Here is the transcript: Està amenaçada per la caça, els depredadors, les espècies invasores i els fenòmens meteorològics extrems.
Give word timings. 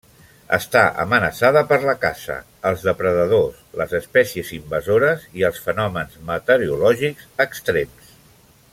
Està 0.55 0.79
amenaçada 1.01 1.61
per 1.71 1.77
la 1.83 1.93
caça, 2.05 2.37
els 2.69 2.87
depredadors, 2.87 3.61
les 3.83 3.95
espècies 4.01 4.51
invasores 4.59 5.29
i 5.43 5.47
els 5.51 5.63
fenòmens 5.69 6.19
meteorològics 6.33 7.33
extrems. 7.51 8.15